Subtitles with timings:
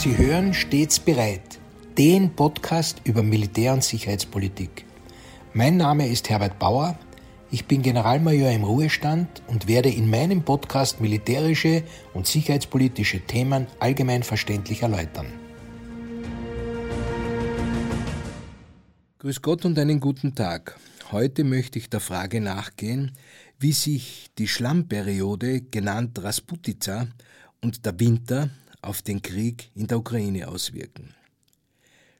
[0.00, 1.58] Sie hören stets bereit,
[1.98, 4.86] den Podcast über Militär- und Sicherheitspolitik.
[5.52, 6.98] Mein Name ist Herbert Bauer,
[7.50, 11.82] ich bin Generalmajor im Ruhestand und werde in meinem Podcast militärische
[12.14, 15.26] und sicherheitspolitische Themen allgemein verständlich erläutern.
[19.18, 20.78] Grüß Gott und einen guten Tag.
[21.12, 23.12] Heute möchte ich der Frage nachgehen,
[23.58, 27.06] wie sich die Schlammperiode, genannt Rasputica,
[27.60, 28.48] und der Winter
[28.82, 31.14] auf den Krieg in der Ukraine auswirken.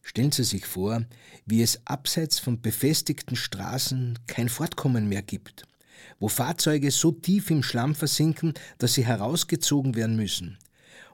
[0.02, 1.05] Stellen Sie sich vor,
[1.46, 5.65] wie es abseits von befestigten Straßen kein Fortkommen mehr gibt,
[6.18, 10.59] wo Fahrzeuge so tief im Schlamm versinken, dass sie herausgezogen werden müssen.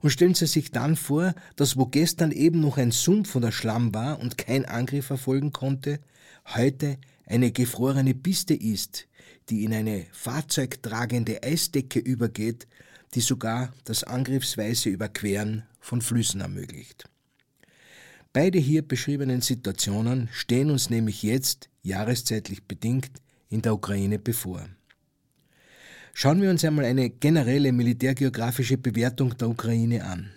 [0.00, 3.94] Und stellen Sie sich dann vor, dass wo gestern eben noch ein Sumpf oder Schlamm
[3.94, 6.00] war und kein Angriff erfolgen konnte,
[6.54, 9.08] heute eine gefrorene Piste ist,
[9.48, 12.66] die in eine fahrzeugtragende Eisdecke übergeht,
[13.14, 17.08] die sogar das angriffsweise Überqueren von Flüssen ermöglicht.
[18.32, 23.10] Beide hier beschriebenen Situationen stehen uns nämlich jetzt, jahreszeitlich bedingt,
[23.48, 24.68] in der Ukraine bevor.
[26.12, 30.30] Schauen wir uns einmal eine generelle militärgeografische Bewertung der Ukraine an.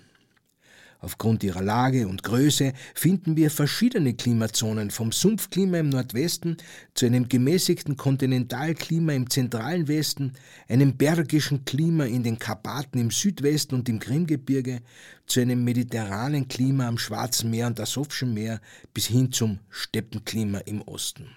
[1.01, 6.57] Aufgrund ihrer Lage und Größe finden wir verschiedene Klimazonen vom Sumpfklima im Nordwesten
[6.93, 10.33] zu einem gemäßigten Kontinentalklima im zentralen Westen,
[10.67, 14.81] einem bergischen Klima in den Karpaten im Südwesten und im Krimgebirge,
[15.25, 18.59] zu einem mediterranen Klima am Schwarzen Meer und Asowschen Meer
[18.93, 21.27] bis hin zum Steppenklima im Osten.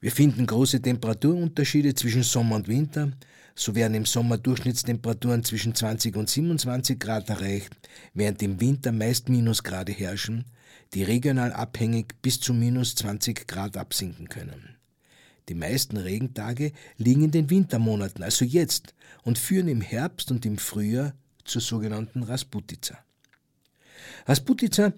[0.00, 3.12] Wir finden große Temperaturunterschiede zwischen Sommer und Winter,
[3.54, 7.72] so werden im Sommer Durchschnittstemperaturen zwischen 20 und 27 Grad erreicht,
[8.12, 10.44] während im Winter meist Minusgrade herrschen,
[10.92, 14.76] die regional abhängig bis zu minus 20 Grad absinken können.
[15.48, 20.58] Die meisten Regentage liegen in den Wintermonaten, also jetzt, und führen im Herbst und im
[20.58, 22.98] Frühjahr zur sogenannten Rasputica.
[24.26, 24.92] Rasputica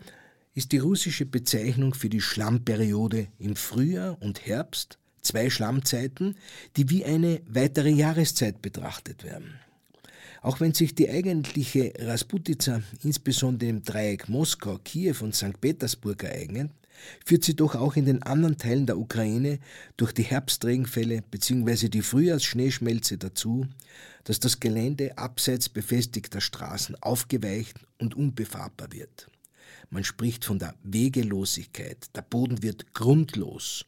[0.54, 6.36] ist die russische Bezeichnung für die Schlammperiode im Frühjahr und Herbst zwei Schlammzeiten,
[6.76, 9.60] die wie eine weitere Jahreszeit betrachtet werden.
[10.42, 15.60] Auch wenn sich die eigentliche Rasputica insbesondere im Dreieck Moskau, Kiew und St.
[15.60, 16.70] Petersburg ereignet,
[17.24, 19.58] führt sie doch auch in den anderen Teilen der Ukraine
[19.96, 21.88] durch die Herbstregenfälle bzw.
[21.88, 23.66] die Frühjahrsschneeschmelze dazu,
[24.24, 29.28] dass das Gelände abseits befestigter Straßen aufgeweicht und unbefahrbar wird.
[29.90, 33.84] Man spricht von der Wegelosigkeit, der Boden wird grundlos.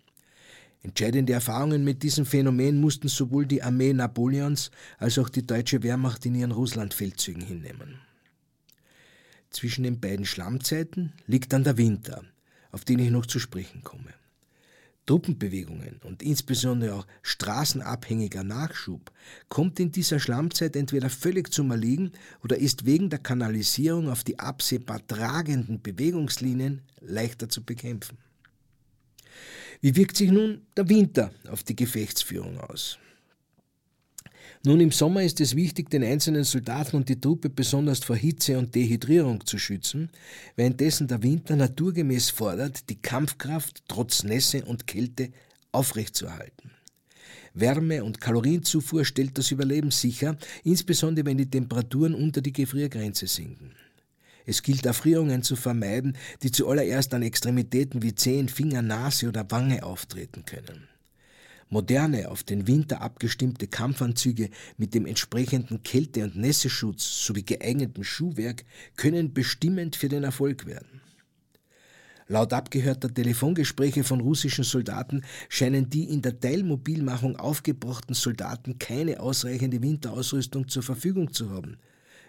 [0.83, 6.25] Entscheidende Erfahrungen mit diesem Phänomen mussten sowohl die Armee Napoleons als auch die deutsche Wehrmacht
[6.25, 8.01] in ihren Russlandfeldzügen hinnehmen.
[9.51, 12.23] Zwischen den beiden Schlammzeiten liegt dann der Winter,
[12.71, 14.15] auf den ich noch zu sprechen komme.
[15.07, 19.11] Truppenbewegungen und insbesondere auch straßenabhängiger Nachschub
[19.49, 22.13] kommt in dieser Schlammzeit entweder völlig zum Erliegen
[22.45, 28.19] oder ist wegen der Kanalisierung auf die absehbar tragenden Bewegungslinien leichter zu bekämpfen.
[29.81, 32.99] Wie wirkt sich nun der Winter auf die Gefechtsführung aus?
[34.65, 38.59] Nun, im Sommer ist es wichtig, den einzelnen Soldaten und die Truppe besonders vor Hitze
[38.59, 40.11] und Dehydrierung zu schützen,
[40.57, 45.31] währenddessen der Winter naturgemäß fordert, die Kampfkraft trotz Nässe und Kälte
[45.71, 46.73] aufrechtzuerhalten.
[47.55, 53.73] Wärme- und Kalorienzufuhr stellt das Überleben sicher, insbesondere wenn die Temperaturen unter die Gefriergrenze sinken.
[54.49, 59.83] Es gilt Erfrierungen zu vermeiden, die zuallererst an Extremitäten wie Zehen, Finger, Nase oder Wange
[59.83, 60.89] auftreten können.
[61.69, 64.49] Moderne, auf den Winter abgestimmte Kampfanzüge
[64.79, 68.65] mit dem entsprechenden Kälte- und Nässeschutz sowie geeignetem Schuhwerk
[68.97, 71.03] können bestimmend für den Erfolg werden.
[72.27, 79.83] Laut abgehörter Telefongespräche von russischen Soldaten scheinen die in der Teilmobilmachung aufgebrachten Soldaten keine ausreichende
[79.83, 81.77] Winterausrüstung zur Verfügung zu haben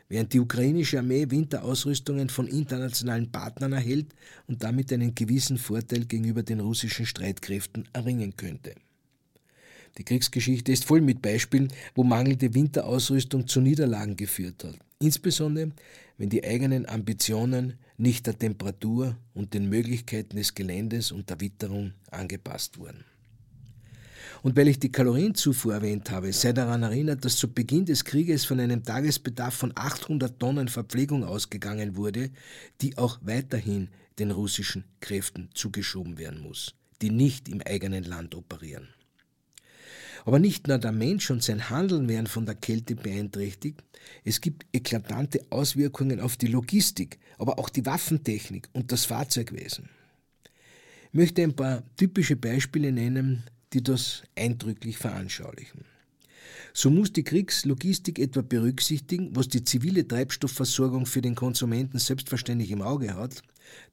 [0.09, 4.07] während die ukrainische Armee Winterausrüstungen von internationalen Partnern erhält
[4.47, 8.73] und damit einen gewissen Vorteil gegenüber den russischen Streitkräften erringen könnte.
[9.97, 15.71] Die Kriegsgeschichte ist voll mit Beispielen, wo mangelnde Winterausrüstung zu Niederlagen geführt hat, insbesondere
[16.17, 21.93] wenn die eigenen Ambitionen nicht der Temperatur und den Möglichkeiten des Geländes und der Witterung
[22.11, 23.03] angepasst wurden.
[24.41, 28.45] Und weil ich die Kalorienzufuhr erwähnt habe, sei daran erinnert, dass zu Beginn des Krieges
[28.45, 32.29] von einem Tagesbedarf von 800 Tonnen Verpflegung ausgegangen wurde,
[32.81, 38.89] die auch weiterhin den russischen Kräften zugeschoben werden muss, die nicht im eigenen Land operieren.
[40.25, 43.83] Aber nicht nur der Mensch und sein Handeln werden von der Kälte beeinträchtigt,
[44.23, 49.89] es gibt eklatante Auswirkungen auf die Logistik, aber auch die Waffentechnik und das Fahrzeugwesen.
[51.11, 55.85] Ich möchte ein paar typische Beispiele nennen, die das eindrücklich veranschaulichen.
[56.73, 62.81] So muss die Kriegslogistik etwa berücksichtigen, was die zivile Treibstoffversorgung für den Konsumenten selbstverständlich im
[62.81, 63.41] Auge hat,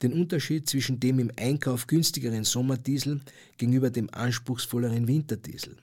[0.02, 3.20] den Unterschied zwischen dem im Einkauf günstigeren Sommerdiesel
[3.58, 5.76] gegenüber dem anspruchsvolleren Winterdiesel.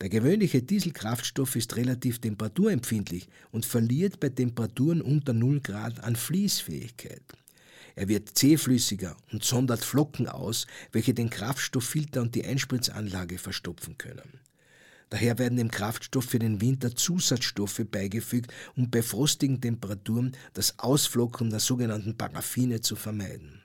[0.00, 7.22] Der gewöhnliche Dieselkraftstoff ist relativ temperaturempfindlich und verliert bei Temperaturen unter 0 Grad an Fließfähigkeit.
[7.94, 14.40] Er wird zähflüssiger und sondert Flocken aus, welche den Kraftstofffilter und die Einspritzanlage verstopfen können.
[15.10, 21.50] Daher werden dem Kraftstoff für den Winter Zusatzstoffe beigefügt, um bei frostigen Temperaturen das Ausflocken
[21.50, 23.60] der sogenannten Paraffine zu vermeiden.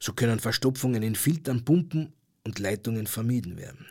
[0.00, 3.86] So können Verstopfungen in Filtern, Pumpen und Leitungen vermieden werden.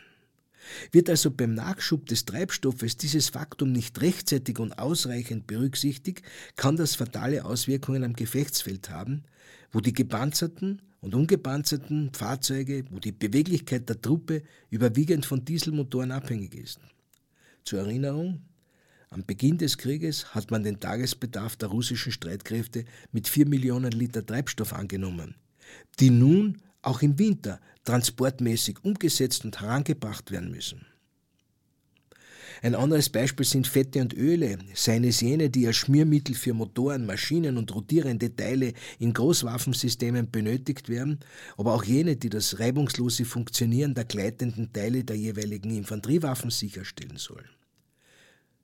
[0.90, 6.22] Wird also beim Nachschub des Treibstoffes dieses Faktum nicht rechtzeitig und ausreichend berücksichtigt,
[6.56, 9.24] kann das fatale Auswirkungen am Gefechtsfeld haben,
[9.70, 16.54] wo die gepanzerten und ungepanzerten Fahrzeuge, wo die Beweglichkeit der Truppe überwiegend von Dieselmotoren abhängig
[16.54, 16.80] ist.
[17.64, 18.42] Zur Erinnerung,
[19.10, 24.24] am Beginn des Krieges hat man den Tagesbedarf der russischen Streitkräfte mit 4 Millionen Liter
[24.24, 25.34] Treibstoff angenommen,
[26.00, 30.86] die nun auch im Winter transportmäßig umgesetzt und herangebracht werden müssen.
[32.64, 37.06] Ein anderes Beispiel sind Fette und Öle, seien es jene, die als Schmiermittel für Motoren,
[37.06, 41.18] Maschinen und rotierende Teile in Großwaffensystemen benötigt werden,
[41.56, 47.48] aber auch jene, die das reibungslose Funktionieren der gleitenden Teile der jeweiligen Infanteriewaffen sicherstellen sollen.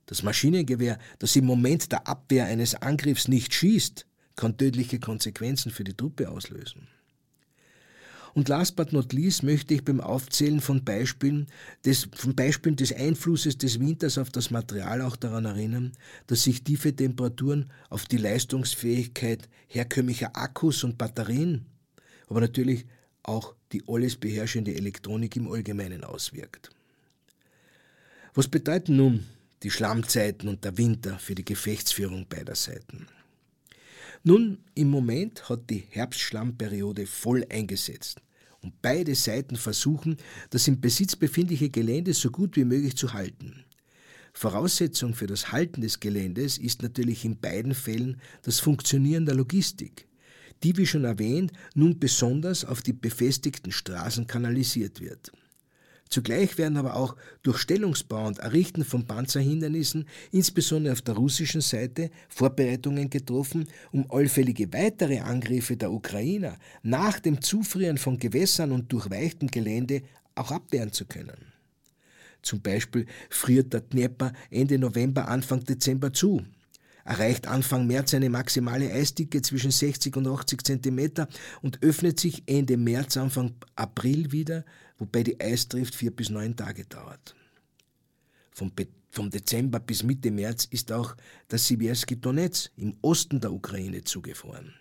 [0.07, 4.07] Das Maschinengewehr, das im Moment der Abwehr eines Angriffs nicht schießt,
[4.37, 6.87] kann tödliche Konsequenzen für die Truppe auslösen.
[8.39, 11.49] Und last but not least möchte ich beim Aufzählen von Beispielen
[11.85, 15.91] des, von Beispielen des Einflusses des Winters auf das Material auch daran erinnern,
[16.29, 21.67] dass sich tiefe Temperaturen auf die Leistungsfähigkeit herkömmlicher Akkus und Batterien,
[22.29, 22.87] aber natürlich
[23.25, 26.71] auch die alles beherrschende Elektronik im Allgemeinen auswirkt.
[28.35, 29.27] Was bedeuten nun
[29.65, 33.09] die Schlammzeiten und der Winter für die Gefechtsführung beider Seiten?
[34.23, 38.21] Nun, im Moment hat die Herbstschlammperiode voll eingesetzt
[38.63, 40.17] und beide Seiten versuchen,
[40.51, 43.65] das im Besitz befindliche Gelände so gut wie möglich zu halten.
[44.33, 50.07] Voraussetzung für das Halten des Geländes ist natürlich in beiden Fällen das Funktionieren der Logistik,
[50.63, 55.33] die, wie schon erwähnt, nun besonders auf die befestigten Straßen kanalisiert wird.
[56.09, 62.11] Zugleich werden aber auch durch Stellungsbau und Errichten von Panzerhindernissen, insbesondere auf der russischen Seite,
[62.29, 69.51] Vorbereitungen getroffen, um allfällige weitere Angriffe der Ukrainer nach dem Zufrieren von Gewässern und durchweichtem
[69.51, 70.03] Gelände
[70.35, 71.53] auch abwehren zu können.
[72.43, 76.43] Zum Beispiel friert der Dnieper Ende November, Anfang Dezember zu
[77.09, 81.27] erreicht Anfang März eine maximale Eisdicke zwischen 60 und 80 cm
[81.63, 84.65] und öffnet sich Ende März, Anfang April wieder,
[84.99, 87.35] wobei die Eistrift vier bis neun Tage dauert.
[88.53, 88.73] Vom,
[89.11, 91.17] vom Dezember bis Mitte März ist auch
[91.49, 94.75] das Sibirski Donetsk im Osten der Ukraine zugefroren.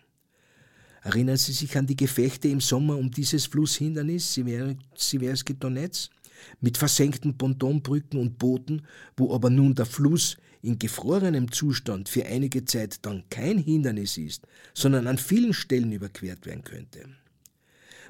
[1.03, 6.11] Erinnern Sie sich an die Gefechte im Sommer um dieses Flusshindernis Siversky Donetsk?
[6.59, 8.85] Mit versenkten Pontonbrücken und Booten,
[9.15, 14.45] wo aber nun der Fluss in gefrorenem Zustand für einige Zeit dann kein Hindernis ist,
[14.73, 17.05] sondern an vielen Stellen überquert werden könnte.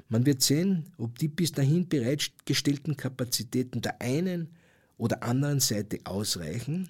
[0.08, 4.48] Man wird sehen, ob die bis dahin bereitgestellten Kapazitäten der einen
[4.96, 6.88] oder anderen Seite ausreichen,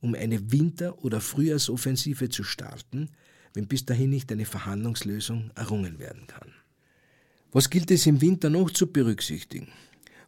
[0.00, 3.10] um eine Winter- oder Frühjahrsoffensive zu starten,
[3.54, 6.52] wenn bis dahin nicht eine Verhandlungslösung errungen werden kann.
[7.52, 9.68] Was gilt es im Winter noch zu berücksichtigen?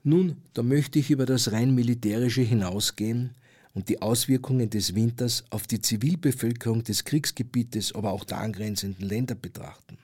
[0.03, 3.37] Nun, da möchte ich über das rein militärische hinausgehen
[3.75, 9.37] und die Auswirkungen des Winters auf die Zivilbevölkerung des Kriegsgebietes, aber auch der angrenzenden Länder
[9.37, 9.99] betrachten.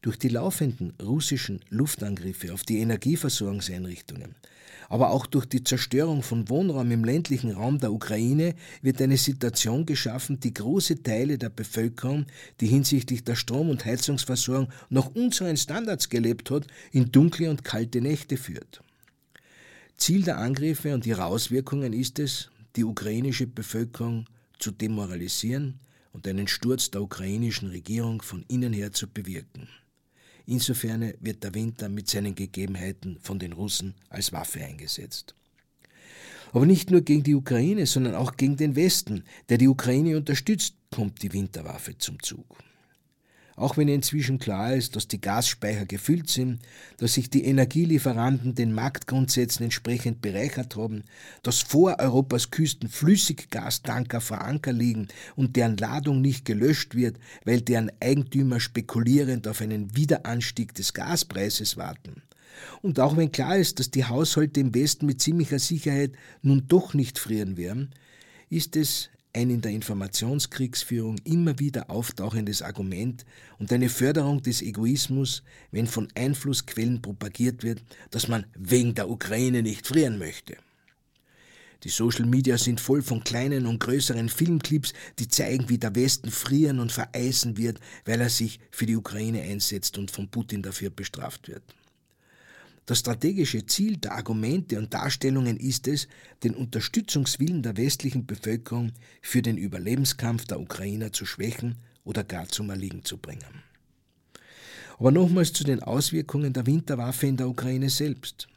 [0.00, 4.36] Durch die laufenden russischen Luftangriffe auf die Energieversorgungseinrichtungen,
[4.88, 9.86] aber auch durch die Zerstörung von Wohnraum im ländlichen Raum der Ukraine wird eine Situation
[9.86, 12.26] geschaffen, die große Teile der Bevölkerung,
[12.60, 18.00] die hinsichtlich der Strom- und Heizungsversorgung nach unseren Standards gelebt hat, in dunkle und kalte
[18.00, 18.82] Nächte führt.
[19.96, 24.26] Ziel der Angriffe und ihrer Auswirkungen ist es, die ukrainische Bevölkerung
[24.60, 25.80] zu demoralisieren
[26.12, 29.68] und einen Sturz der ukrainischen Regierung von innen her zu bewirken.
[30.50, 35.34] Insofern wird der Winter mit seinen Gegebenheiten von den Russen als Waffe eingesetzt.
[36.52, 40.74] Aber nicht nur gegen die Ukraine, sondern auch gegen den Westen, der die Ukraine unterstützt,
[40.90, 42.46] kommt die Winterwaffe zum Zug.
[43.58, 46.60] Auch wenn inzwischen klar ist, dass die Gasspeicher gefüllt sind,
[46.98, 51.02] dass sich die Energielieferanten den Marktgrundsätzen entsprechend bereichert haben,
[51.42, 57.60] dass vor Europas Küsten Flüssiggastanker vor Anker liegen und deren Ladung nicht gelöscht wird, weil
[57.60, 62.22] deren Eigentümer spekulierend auf einen Wiederanstieg des Gaspreises warten,
[62.80, 66.12] Und auch wenn klar ist, dass die Haushalte im Westen mit ziemlicher Sicherheit
[66.42, 67.90] nun doch nicht frieren werden,
[68.50, 73.24] ist es ein in der Informationskriegsführung immer wieder auftauchendes Argument
[73.58, 79.62] und eine Förderung des Egoismus, wenn von Einflussquellen propagiert wird, dass man wegen der Ukraine
[79.62, 80.56] nicht frieren möchte.
[81.84, 86.30] Die Social Media sind voll von kleinen und größeren Filmclips, die zeigen, wie der Westen
[86.30, 90.90] frieren und vereisen wird, weil er sich für die Ukraine einsetzt und von Putin dafür
[90.90, 91.62] bestraft wird.
[92.88, 96.08] Das strategische Ziel der Argumente und Darstellungen ist es,
[96.42, 102.70] den Unterstützungswillen der westlichen Bevölkerung für den Überlebenskampf der Ukrainer zu schwächen oder gar zum
[102.70, 103.62] Erliegen zu bringen.
[104.98, 108.48] Aber nochmals zu den Auswirkungen der Winterwaffe in der Ukraine selbst.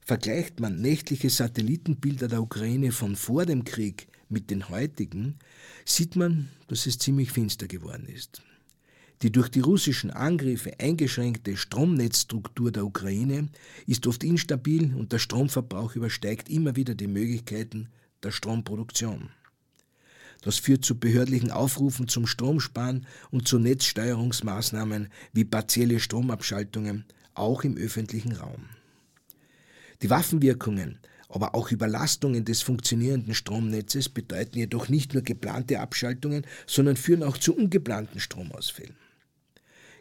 [0.00, 5.38] Vergleicht man nächtliche Satellitenbilder der Ukraine von vor dem Krieg mit den heutigen,
[5.84, 8.42] sieht man, dass es ziemlich finster geworden ist.
[9.22, 13.50] Die durch die russischen Angriffe eingeschränkte Stromnetzstruktur der Ukraine
[13.86, 17.88] ist oft instabil und der Stromverbrauch übersteigt immer wieder die Möglichkeiten
[18.22, 19.28] der Stromproduktion.
[20.40, 27.76] Das führt zu behördlichen Aufrufen zum Stromsparen und zu Netzsteuerungsmaßnahmen wie partielle Stromabschaltungen, auch im
[27.76, 28.70] öffentlichen Raum.
[30.00, 30.98] Die Waffenwirkungen,
[31.28, 37.36] aber auch Überlastungen des funktionierenden Stromnetzes bedeuten jedoch nicht nur geplante Abschaltungen, sondern führen auch
[37.36, 38.96] zu ungeplanten Stromausfällen.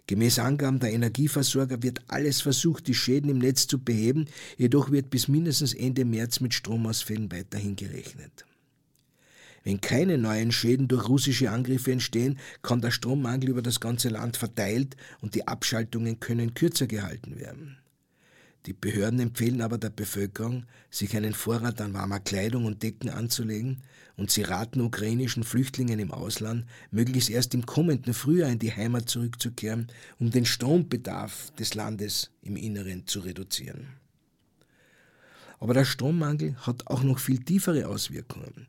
[0.10, 4.25] Gemäß Angaben der Energieversorger wird alles versucht, die Schäden im Netz zu beheben,
[4.58, 8.44] jedoch wird bis mindestens Ende März mit Stromausfällen weiterhin gerechnet.
[9.63, 14.36] Wenn keine neuen Schäden durch russische Angriffe entstehen, kann der Strommangel über das ganze Land
[14.36, 17.78] verteilt und die Abschaltungen können kürzer gehalten werden.
[18.66, 23.84] Die Behörden empfehlen aber der Bevölkerung, sich einen Vorrat an warmer Kleidung und Decken anzulegen,
[24.19, 29.09] und sie raten ukrainischen Flüchtlingen im Ausland, möglichst erst im kommenden Frühjahr in die Heimat
[29.09, 29.88] zurückzukehren,
[30.19, 33.88] um den Strombedarf des Landes im Inneren zu reduzieren.
[35.59, 38.67] Aber der Strommangel hat auch noch viel tiefere Auswirkungen.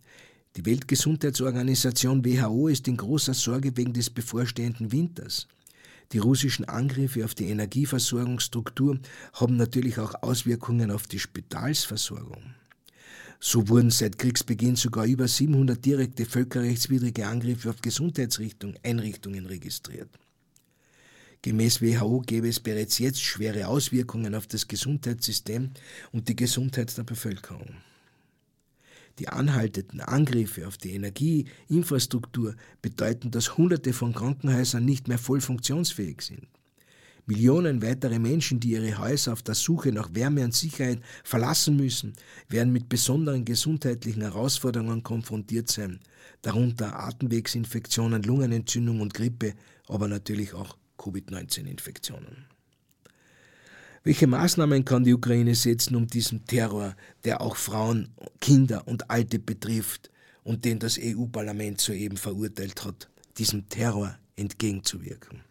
[0.57, 5.47] Die Weltgesundheitsorganisation WHO ist in großer Sorge wegen des bevorstehenden Winters.
[6.13, 8.99] Die russischen Angriffe auf die Energieversorgungsstruktur
[9.33, 12.55] haben natürlich auch Auswirkungen auf die Spitalsversorgung.
[13.43, 20.11] So wurden seit Kriegsbeginn sogar über 700 direkte völkerrechtswidrige Angriffe auf Gesundheitseinrichtungen registriert.
[21.41, 25.71] Gemäß WHO gäbe es bereits jetzt schwere Auswirkungen auf das Gesundheitssystem
[26.13, 27.77] und die Gesundheit der Bevölkerung.
[29.19, 36.21] Die anhaltenden Angriffe auf die Energieinfrastruktur bedeuten, dass Hunderte von Krankenhäusern nicht mehr voll funktionsfähig
[36.21, 36.47] sind.
[37.31, 42.15] Millionen weitere Menschen, die ihre Häuser auf der Suche nach Wärme und Sicherheit verlassen müssen,
[42.49, 46.01] werden mit besonderen gesundheitlichen Herausforderungen konfrontiert sein,
[46.43, 49.55] darunter Atemwegsinfektionen, Lungenentzündung und Grippe,
[49.87, 52.47] aber natürlich auch Covid-19-Infektionen.
[54.03, 58.09] Welche Maßnahmen kann die Ukraine setzen, um diesem Terror, der auch Frauen,
[58.41, 60.11] Kinder und Alte betrifft
[60.43, 63.09] und den das EU-Parlament soeben verurteilt hat,
[63.39, 65.50] diesem Terror entgegenzuwirken?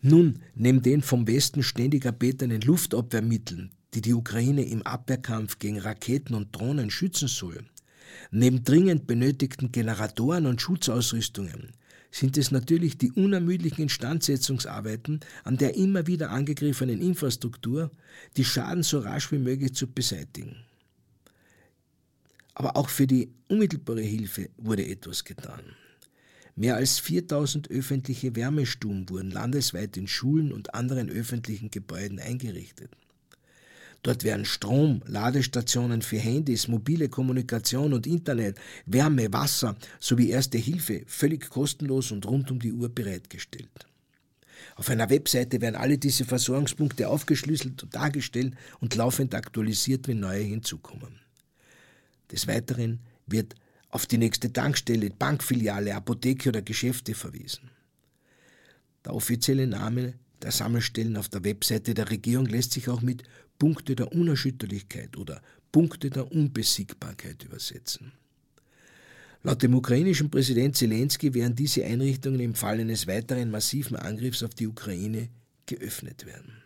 [0.00, 6.34] Nun, neben den vom Westen ständig erbetenen Luftabwehrmitteln, die die Ukraine im Abwehrkampf gegen Raketen
[6.34, 7.64] und Drohnen schützen soll,
[8.30, 11.72] neben dringend benötigten Generatoren und Schutzausrüstungen,
[12.10, 17.90] sind es natürlich die unermüdlichen Instandsetzungsarbeiten an der immer wieder angegriffenen Infrastruktur,
[18.36, 20.56] die Schaden so rasch wie möglich zu beseitigen.
[22.54, 25.62] Aber auch für die unmittelbare Hilfe wurde etwas getan.
[26.58, 32.90] Mehr als 4000 öffentliche Wärmestuben wurden landesweit in Schulen und anderen öffentlichen Gebäuden eingerichtet.
[34.02, 41.04] Dort werden Strom, Ladestationen für Handys, mobile Kommunikation und Internet, Wärme, Wasser sowie Erste Hilfe
[41.06, 43.86] völlig kostenlos und rund um die Uhr bereitgestellt.
[44.74, 50.42] Auf einer Webseite werden alle diese Versorgungspunkte aufgeschlüsselt und dargestellt und laufend aktualisiert, wenn neue
[50.42, 51.20] hinzukommen.
[52.32, 52.98] Des Weiteren
[53.28, 53.54] wird
[53.90, 57.70] auf die nächste Tankstelle, Bankfiliale, Apotheke oder Geschäfte verwiesen.
[59.04, 63.24] Der offizielle Name der Sammelstellen auf der Webseite der Regierung lässt sich auch mit
[63.58, 65.42] Punkte der Unerschütterlichkeit oder
[65.72, 68.12] Punkte der Unbesiegbarkeit übersetzen.
[69.42, 74.54] Laut dem ukrainischen Präsident Zelensky werden diese Einrichtungen im Fall eines weiteren massiven Angriffs auf
[74.54, 75.28] die Ukraine
[75.66, 76.62] geöffnet werden.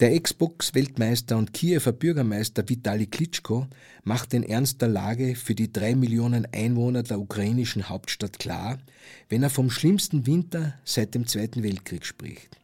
[0.00, 3.68] Der Xbox-Weltmeister und Kiewer Bürgermeister Vitali Klitschko
[4.02, 8.78] macht den Ernst der Lage für die drei Millionen Einwohner der ukrainischen Hauptstadt klar,
[9.28, 12.58] wenn er vom schlimmsten Winter seit dem Zweiten Weltkrieg spricht.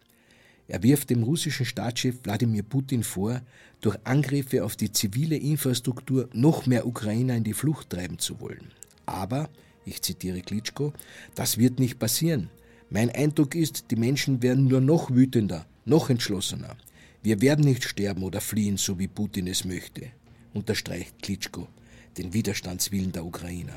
[0.66, 3.42] Er wirft dem russischen Staatschef Wladimir Putin vor,
[3.80, 8.72] durch Angriffe auf die zivile Infrastruktur noch mehr Ukrainer in die Flucht treiben zu wollen.
[9.06, 9.48] Aber,
[9.84, 10.92] ich zitiere Klitschko,
[11.36, 12.50] das wird nicht passieren.
[12.90, 16.76] Mein Eindruck ist, die Menschen werden nur noch wütender, noch entschlossener.
[17.22, 20.10] Wir werden nicht sterben oder fliehen, so wie Putin es möchte,
[20.54, 21.68] unterstreicht Klitschko
[22.16, 23.76] den Widerstandswillen der Ukrainer.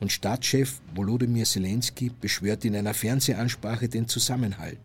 [0.00, 4.80] Und Staatschef Volodymyr Zelensky beschwört in einer Fernsehansprache den Zusammenhalt,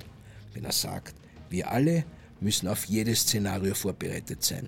[0.53, 1.15] wenn er sagt,
[1.49, 2.03] wir alle
[2.41, 4.67] müssen auf jedes Szenario vorbereitet sein.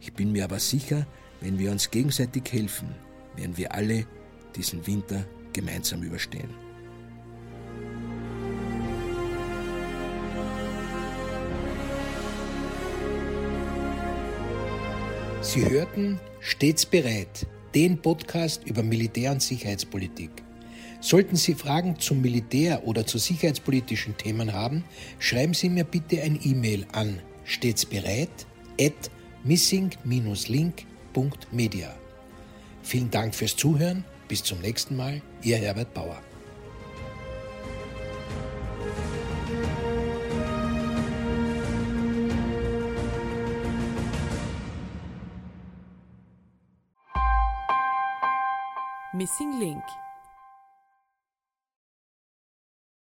[0.00, 1.06] Ich bin mir aber sicher,
[1.40, 2.88] wenn wir uns gegenseitig helfen,
[3.36, 4.06] werden wir alle
[4.56, 6.50] diesen Winter gemeinsam überstehen.
[15.52, 20.30] Sie hörten Stets bereit, den Podcast über Militär- und Sicherheitspolitik.
[21.02, 24.82] Sollten Sie Fragen zum Militär oder zu sicherheitspolitischen Themen haben,
[25.18, 27.20] schreiben Sie mir bitte ein E-Mail an
[29.44, 31.94] missing-link.media.
[32.82, 34.06] Vielen Dank fürs Zuhören.
[34.28, 35.20] Bis zum nächsten Mal.
[35.42, 36.22] Ihr Herbert Bauer.
[49.22, 50.01] Missing Link